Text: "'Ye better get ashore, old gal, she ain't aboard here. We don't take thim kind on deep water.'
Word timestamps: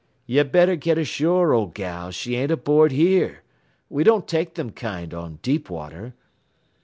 "'Ye 0.25 0.41
better 0.41 0.75
get 0.75 0.97
ashore, 0.97 1.53
old 1.53 1.75
gal, 1.75 2.09
she 2.09 2.35
ain't 2.35 2.49
aboard 2.49 2.91
here. 2.91 3.43
We 3.87 4.03
don't 4.03 4.27
take 4.27 4.55
thim 4.55 4.71
kind 4.71 5.13
on 5.13 5.37
deep 5.43 5.69
water.' 5.69 6.15